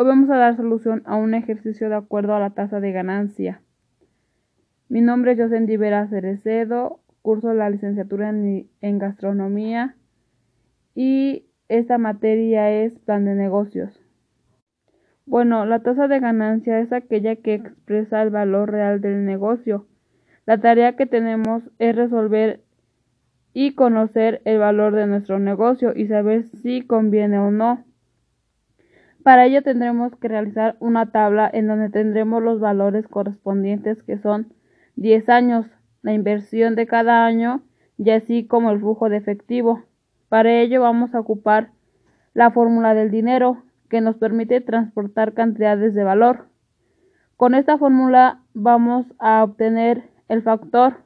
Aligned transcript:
Hoy 0.00 0.06
vamos 0.06 0.30
a 0.30 0.36
dar 0.38 0.56
solución 0.56 1.02
a 1.04 1.16
un 1.16 1.34
ejercicio 1.34 1.90
de 1.90 1.94
acuerdo 1.94 2.34
a 2.34 2.40
la 2.40 2.48
tasa 2.48 2.80
de 2.80 2.90
ganancia. 2.90 3.60
Mi 4.88 5.02
nombre 5.02 5.32
es 5.32 5.38
José 5.38 5.60
Divera 5.60 6.08
Cerecedo, 6.08 7.00
curso 7.20 7.52
la 7.52 7.68
licenciatura 7.68 8.30
en, 8.30 8.70
en 8.80 8.98
gastronomía 8.98 9.96
y 10.94 11.44
esta 11.68 11.98
materia 11.98 12.70
es 12.70 12.98
plan 13.00 13.26
de 13.26 13.34
negocios. 13.34 14.00
Bueno, 15.26 15.66
la 15.66 15.82
tasa 15.82 16.08
de 16.08 16.18
ganancia 16.18 16.80
es 16.80 16.94
aquella 16.94 17.36
que 17.36 17.52
expresa 17.52 18.22
el 18.22 18.30
valor 18.30 18.70
real 18.70 19.02
del 19.02 19.26
negocio. 19.26 19.86
La 20.46 20.58
tarea 20.62 20.96
que 20.96 21.04
tenemos 21.04 21.62
es 21.78 21.94
resolver 21.94 22.62
y 23.52 23.74
conocer 23.74 24.40
el 24.46 24.60
valor 24.60 24.94
de 24.94 25.06
nuestro 25.06 25.38
negocio 25.38 25.92
y 25.94 26.06
saber 26.06 26.44
si 26.44 26.86
conviene 26.86 27.38
o 27.38 27.50
no. 27.50 27.84
Para 29.22 29.44
ello 29.44 29.62
tendremos 29.62 30.16
que 30.16 30.28
realizar 30.28 30.76
una 30.80 31.12
tabla 31.12 31.50
en 31.52 31.66
donde 31.66 31.90
tendremos 31.90 32.42
los 32.42 32.58
valores 32.58 33.06
correspondientes 33.06 34.02
que 34.02 34.18
son 34.18 34.52
10 34.96 35.28
años, 35.28 35.66
la 36.02 36.14
inversión 36.14 36.74
de 36.74 36.86
cada 36.86 37.26
año 37.26 37.62
y 37.98 38.10
así 38.10 38.46
como 38.46 38.70
el 38.70 38.80
flujo 38.80 39.10
de 39.10 39.18
efectivo. 39.18 39.82
Para 40.28 40.52
ello 40.52 40.80
vamos 40.80 41.14
a 41.14 41.20
ocupar 41.20 41.70
la 42.32 42.50
fórmula 42.50 42.94
del 42.94 43.10
dinero 43.10 43.62
que 43.90 44.00
nos 44.00 44.16
permite 44.16 44.60
transportar 44.62 45.34
cantidades 45.34 45.94
de 45.94 46.04
valor. 46.04 46.46
Con 47.36 47.54
esta 47.54 47.76
fórmula 47.76 48.40
vamos 48.54 49.06
a 49.18 49.44
obtener 49.44 50.08
el 50.28 50.42
factor 50.42 51.04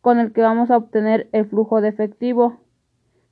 con 0.00 0.18
el 0.18 0.32
que 0.32 0.42
vamos 0.42 0.70
a 0.70 0.76
obtener 0.76 1.28
el 1.32 1.46
flujo 1.46 1.80
de 1.80 1.88
efectivo 1.88 2.60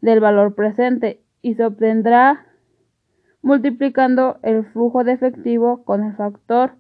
del 0.01 0.21
valor 0.21 0.55
presente 0.55 1.21
y 1.43 1.55
se 1.55 1.65
obtendrá 1.65 2.47
multiplicando 3.43 4.39
el 4.43 4.65
flujo 4.67 5.05
de 5.05 5.13
efectivo 5.13 5.85
con 5.85 6.05
el 6.05 6.15
factor 6.15 6.73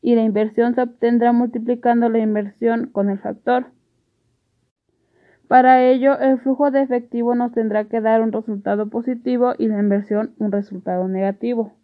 y 0.00 0.14
la 0.14 0.22
inversión 0.22 0.74
se 0.74 0.82
obtendrá 0.82 1.32
multiplicando 1.32 2.08
la 2.08 2.18
inversión 2.18 2.86
con 2.86 3.08
el 3.08 3.18
factor. 3.18 3.66
Para 5.48 5.84
ello, 5.84 6.18
el 6.18 6.38
flujo 6.40 6.70
de 6.70 6.82
efectivo 6.82 7.34
nos 7.34 7.52
tendrá 7.52 7.84
que 7.84 8.00
dar 8.00 8.22
un 8.22 8.32
resultado 8.32 8.88
positivo 8.88 9.54
y 9.58 9.68
la 9.68 9.78
inversión 9.78 10.34
un 10.38 10.50
resultado 10.50 11.08
negativo. 11.08 11.74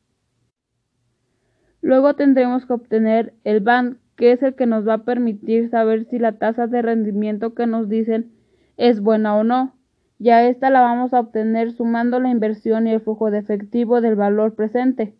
Luego 1.80 2.14
tendremos 2.14 2.66
que 2.66 2.72
obtener 2.72 3.34
el 3.44 3.60
BAN, 3.60 3.98
que 4.16 4.32
es 4.32 4.42
el 4.42 4.54
que 4.54 4.66
nos 4.66 4.86
va 4.86 4.94
a 4.94 5.04
permitir 5.04 5.70
saber 5.70 6.06
si 6.06 6.18
la 6.18 6.32
tasa 6.38 6.66
de 6.66 6.82
rendimiento 6.82 7.54
que 7.54 7.66
nos 7.66 7.88
dicen 7.88 8.32
es 8.76 9.00
buena 9.00 9.36
o 9.36 9.44
no. 9.44 9.77
Ya 10.18 10.44
esta 10.44 10.70
la 10.70 10.80
vamos 10.80 11.14
a 11.14 11.20
obtener 11.20 11.72
sumando 11.72 12.18
la 12.18 12.30
inversión 12.30 12.86
y 12.86 12.92
el 12.92 13.00
flujo 13.00 13.30
de 13.30 13.38
efectivo 13.38 14.00
del 14.00 14.16
valor 14.16 14.54
presente. 14.54 15.14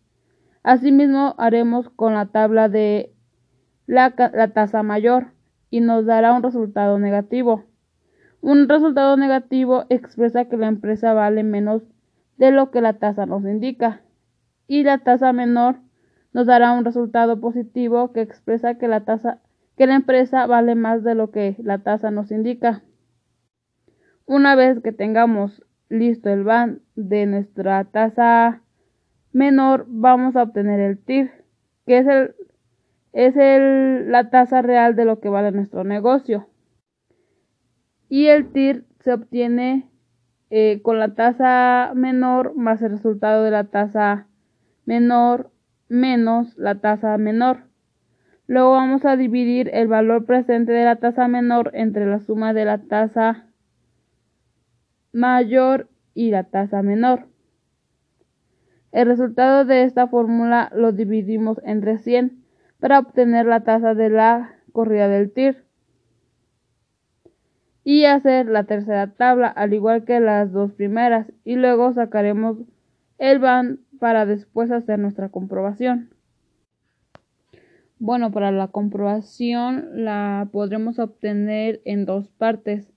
Asimismo, 0.63 1.35
haremos 1.39 1.89
con 1.89 2.15
la 2.15 2.27
tabla 2.27 2.69
de 2.69 3.13
la, 3.87 4.15
la 4.35 4.49
tasa 4.49 4.83
mayor 4.83 5.29
y 5.71 5.81
nos 5.81 6.05
dará 6.05 6.33
un 6.33 6.43
resultado 6.43 6.99
negativo. 6.99 7.65
Un 8.41 8.69
resultado 8.69 9.17
negativo 9.17 9.85
expresa 9.89 10.47
que 10.47 10.57
la 10.57 10.69
empresa 10.69 11.13
vale 11.13 11.43
menos 11.43 11.83
de 12.37 12.51
lo 12.51 12.71
que 12.71 12.81
la 12.81 12.95
tasa 12.95 13.27
nos 13.27 13.45
indica 13.45 14.03
y 14.69 14.85
la 14.85 14.99
tasa 14.99 15.33
menor 15.33 15.77
nos 16.33 16.47
dará 16.47 16.73
un 16.73 16.85
resultado 16.85 17.41
positivo 17.41 18.13
que 18.13 18.21
expresa 18.21 18.77
que 18.77 18.87
la 18.87 19.05
tasa 19.05 19.41
que 19.77 19.87
la 19.87 19.95
empresa 19.95 20.47
vale 20.47 20.75
más 20.75 21.05
de 21.05 21.15
lo 21.15 21.31
que 21.31 21.57
la 21.59 21.79
tasa 21.79 22.11
nos 22.11 22.33
indica. 22.33 22.83
Una 24.29 24.57
vez 24.57 24.83
que 24.83 24.93
tengamos 24.93 25.65
listo 25.89 26.29
el 26.29 26.45
BAN 26.45 26.83
de 26.97 27.25
nuestra 27.25 27.83
tasa 27.84 28.61
menor, 29.33 29.87
vamos 29.89 30.37
a 30.37 30.43
obtener 30.43 30.81
el 30.81 30.98
TIR, 30.98 31.31
que 31.87 31.97
es, 31.97 32.07
el, 32.07 32.35
es 33.15 33.35
el, 33.37 34.12
la 34.12 34.29
tasa 34.29 34.61
real 34.61 34.97
de 34.97 35.07
lo 35.07 35.19
que 35.20 35.31
vale 35.31 35.51
nuestro 35.51 35.83
negocio. 35.83 36.47
Y 38.11 38.27
el 38.27 38.52
TIR 38.52 38.85
se 39.01 39.14
obtiene 39.14 39.89
eh, 40.51 40.83
con 40.83 40.98
la 40.98 41.14
tasa 41.14 41.92
menor 41.95 42.55
más 42.55 42.83
el 42.83 42.91
resultado 42.91 43.45
de 43.45 43.51
la 43.51 43.64
tasa 43.64 44.27
menor 44.85 45.51
menos 45.89 46.55
la 46.58 46.83
tasa 46.83 47.17
menor. 47.17 47.61
Luego 48.47 48.73
vamos 48.73 49.07
a 49.07 49.17
dividir 49.17 49.70
el 49.73 49.89
valor 49.89 50.27
presente 50.27 50.73
de 50.73 50.85
la 50.85 50.97
tasa 50.97 51.29
menor 51.29 51.70
entre 51.73 52.05
la 52.05 52.20
suma 52.20 52.52
de 52.52 52.67
la 52.67 52.77
tasa 52.77 53.48
mayor 55.13 55.89
y 56.14 56.30
la 56.30 56.45
tasa 56.45 56.83
menor. 56.83 57.27
El 58.92 59.07
resultado 59.07 59.64
de 59.64 59.85
esta 59.85 60.07
fórmula 60.08 60.70
lo 60.74 60.92
dividimos 60.92 61.61
entre 61.64 61.98
100 61.98 62.42
para 62.80 62.98
obtener 62.98 63.46
la 63.46 63.64
tasa 63.64 63.95
de 63.95 64.11
la 64.11 64.55
corrida 64.73 65.08
del 65.08 65.30
TIR 65.33 65.64
y 67.85 68.05
hacer 68.05 68.46
la 68.46 68.64
tercera 68.64 69.14
tabla 69.14 69.48
al 69.48 69.73
igual 69.73 70.05
que 70.05 70.20
las 70.20 70.52
dos 70.52 70.73
primeras 70.73 71.33
y 71.45 71.57
luego 71.57 71.92
sacaremos 71.92 72.58
el 73.19 73.39
BAN 73.39 73.80
para 73.98 74.27
después 74.27 74.70
hacer 74.70 74.98
nuestra 74.98 75.29
comprobación. 75.29 76.11
Bueno, 77.98 78.30
para 78.30 78.52
la 78.52 78.69
comprobación 78.69 80.05
la 80.05 80.48
podremos 80.52 80.98
obtener 80.98 81.80
en 81.85 82.05
dos 82.05 82.29
partes. 82.29 82.92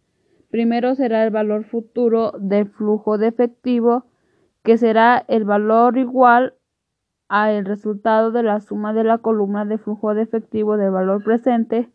Primero 0.52 0.96
será 0.96 1.24
el 1.24 1.32
valor 1.32 1.64
futuro 1.64 2.34
del 2.38 2.68
flujo 2.68 3.18
de 3.18 3.28
efectivo, 3.28 4.06
que 4.64 4.78
será 4.78 5.24
el 5.30 5.46
valor 5.46 5.98
igual 5.98 6.56
a 7.30 7.52
el 7.52 7.66
resultado 7.66 8.32
de 8.32 8.44
la 8.44 8.60
suma 8.60 8.94
de 8.94 9.06
la 9.06 9.20
columna 9.20 9.64
de 9.64 9.78
flujo 9.78 10.14
de 10.14 10.24
efectivo 10.24 10.76
del 10.76 10.92
valor 10.92 11.24
presente 11.24 11.90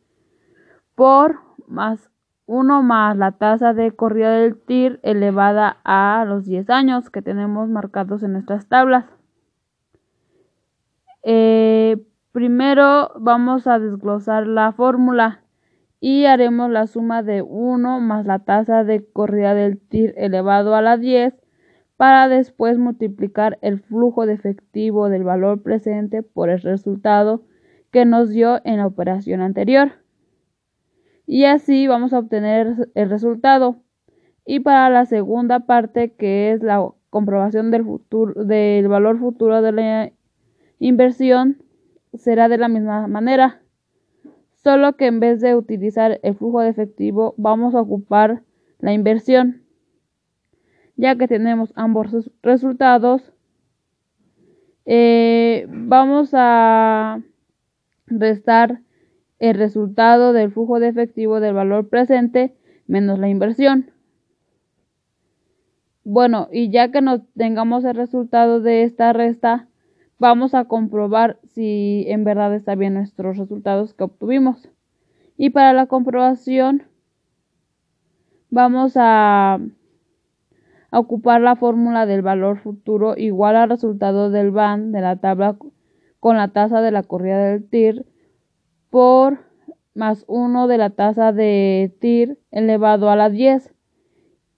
por 0.94 1.40
más 1.68 2.10
1 2.46 2.82
más 2.82 3.16
la 3.18 3.32
tasa 3.32 3.74
de 3.74 3.90
corrida 3.90 4.30
del 4.30 4.56
TIR 4.56 5.00
elevada 5.02 5.76
a 5.84 6.24
los 6.26 6.46
10 6.46 6.70
años 6.70 7.10
que 7.10 7.20
tenemos 7.20 7.68
marcados 7.68 8.22
en 8.22 8.32
nuestras 8.32 8.66
tablas. 8.68 9.04
Eh, 11.22 12.02
primero 12.32 13.10
vamos 13.18 13.66
a 13.66 13.78
desglosar 13.78 14.46
la 14.46 14.72
fórmula 14.72 15.42
y 16.00 16.26
haremos 16.26 16.70
la 16.70 16.86
suma 16.86 17.22
de 17.22 17.42
1 17.42 18.00
más 18.00 18.26
la 18.26 18.40
tasa 18.40 18.84
de 18.84 19.04
corrida 19.04 19.54
del 19.54 19.78
TIR 19.78 20.14
elevado 20.16 20.74
a 20.74 20.82
la 20.82 20.96
10 20.96 21.34
para 21.96 22.28
después 22.28 22.78
multiplicar 22.78 23.58
el 23.62 23.80
flujo 23.80 24.26
de 24.26 24.34
efectivo 24.34 25.08
del 25.08 25.24
valor 25.24 25.62
presente 25.62 26.22
por 26.22 26.50
el 26.50 26.60
resultado 26.60 27.42
que 27.90 28.04
nos 28.04 28.28
dio 28.28 28.60
en 28.64 28.76
la 28.78 28.86
operación 28.86 29.40
anterior. 29.40 29.92
Y 31.26 31.44
así 31.44 31.86
vamos 31.86 32.12
a 32.12 32.18
obtener 32.18 32.90
el 32.94 33.10
resultado. 33.10 33.82
Y 34.44 34.60
para 34.60 34.90
la 34.90 35.06
segunda 35.06 35.60
parte, 35.60 36.12
que 36.12 36.52
es 36.52 36.62
la 36.62 36.86
comprobación 37.10 37.70
del, 37.70 37.84
futuro, 37.84 38.44
del 38.44 38.86
valor 38.88 39.18
futuro 39.18 39.62
de 39.62 39.72
la 39.72 40.12
inversión, 40.78 41.62
será 42.14 42.48
de 42.48 42.58
la 42.58 42.68
misma 42.68 43.08
manera 43.08 43.62
solo 44.66 44.96
que 44.96 45.06
en 45.06 45.20
vez 45.20 45.40
de 45.40 45.54
utilizar 45.54 46.18
el 46.24 46.34
flujo 46.34 46.60
de 46.60 46.70
efectivo 46.70 47.34
vamos 47.36 47.76
a 47.76 47.80
ocupar 47.80 48.42
la 48.80 48.92
inversión. 48.92 49.62
Ya 50.96 51.14
que 51.14 51.28
tenemos 51.28 51.72
ambos 51.76 52.32
resultados, 52.42 53.32
eh, 54.84 55.68
vamos 55.70 56.30
a 56.32 57.22
restar 58.08 58.80
el 59.38 59.54
resultado 59.54 60.32
del 60.32 60.50
flujo 60.50 60.80
de 60.80 60.88
efectivo 60.88 61.38
del 61.38 61.54
valor 61.54 61.88
presente 61.88 62.52
menos 62.88 63.20
la 63.20 63.28
inversión. 63.28 63.92
Bueno, 66.02 66.48
y 66.50 66.70
ya 66.70 66.90
que 66.90 67.02
no 67.02 67.22
tengamos 67.36 67.84
el 67.84 67.94
resultado 67.94 68.60
de 68.60 68.82
esta 68.82 69.12
resta, 69.12 69.68
vamos 70.18 70.54
a 70.54 70.64
comprobar 70.64 71.38
si 71.44 72.04
en 72.08 72.24
verdad 72.24 72.54
está 72.54 72.74
bien 72.74 72.94
nuestros 72.94 73.36
resultados 73.36 73.94
que 73.94 74.04
obtuvimos. 74.04 74.68
Y 75.36 75.50
para 75.50 75.72
la 75.72 75.86
comprobación 75.86 76.84
vamos 78.50 78.94
a, 78.96 79.58
ocupar 80.92 81.40
la 81.40 81.56
fórmula 81.56 82.06
del 82.06 82.22
valor 82.22 82.58
futuro 82.58 83.16
igual 83.16 83.56
al 83.56 83.68
resultado 83.68 84.30
del 84.30 84.50
BAN 84.50 84.92
de 84.92 85.00
la 85.00 85.16
tabla 85.16 85.56
con 86.20 86.36
la 86.36 86.48
tasa 86.48 86.80
de 86.80 86.90
la 86.90 87.02
corrida 87.02 87.50
del 87.50 87.68
TIR 87.68 88.06
por 88.88 89.40
más 89.94 90.24
1 90.28 90.68
de 90.68 90.78
la 90.78 90.90
tasa 90.90 91.32
de 91.32 91.94
TIR 92.00 92.38
elevado 92.50 93.10
a 93.10 93.16
la 93.16 93.28
10 93.28 93.74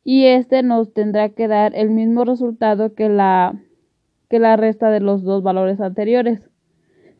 y 0.04 0.26
este 0.26 0.62
nos 0.62 0.92
tendrá 0.92 1.30
que 1.30 1.48
dar 1.48 1.74
el 1.74 1.90
mismo 1.90 2.24
resultado 2.24 2.94
que 2.94 3.08
la 3.08 3.60
que 4.28 4.38
la 4.38 4.56
resta 4.56 4.90
de 4.90 5.00
los 5.00 5.22
dos 5.22 5.42
valores 5.42 5.80
anteriores. 5.80 6.50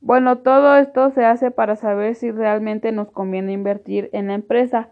Bueno, 0.00 0.38
todo 0.38 0.76
esto 0.76 1.10
se 1.10 1.24
hace 1.24 1.50
para 1.50 1.76
saber 1.76 2.14
si 2.14 2.30
realmente 2.30 2.90
nos 2.90 3.10
conviene 3.10 3.52
invertir 3.52 4.08
en 4.12 4.28
la 4.28 4.34
empresa, 4.34 4.88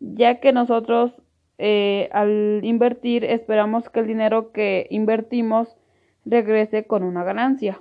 ya 0.00 0.40
que 0.40 0.52
nosotros 0.52 1.22
eh, 1.58 2.08
al 2.12 2.60
invertir 2.62 3.24
esperamos 3.24 3.88
que 3.88 4.00
el 4.00 4.06
dinero 4.06 4.52
que 4.52 4.86
invertimos 4.90 5.76
regrese 6.24 6.86
con 6.86 7.02
una 7.02 7.24
ganancia. 7.24 7.80